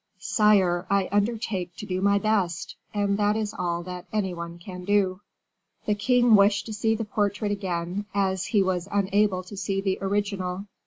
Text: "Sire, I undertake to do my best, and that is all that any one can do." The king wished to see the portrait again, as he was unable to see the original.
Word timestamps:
"Sire, 0.17 0.87
I 0.89 1.07
undertake 1.11 1.75
to 1.75 1.85
do 1.85 2.01
my 2.01 2.17
best, 2.17 2.75
and 2.91 3.19
that 3.19 3.37
is 3.37 3.53
all 3.55 3.83
that 3.83 4.07
any 4.11 4.33
one 4.33 4.57
can 4.57 4.83
do." 4.83 5.21
The 5.85 5.93
king 5.93 6.33
wished 6.35 6.65
to 6.65 6.73
see 6.73 6.95
the 6.95 7.05
portrait 7.05 7.51
again, 7.51 8.05
as 8.11 8.47
he 8.47 8.63
was 8.63 8.87
unable 8.91 9.43
to 9.43 9.55
see 9.55 9.79
the 9.79 9.99
original. 10.01 10.65